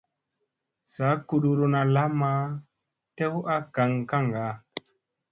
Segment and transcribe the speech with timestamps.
[0.93, 2.31] Saa kuɗuruna lamma
[3.17, 4.45] tew a gaŋ kaŋga.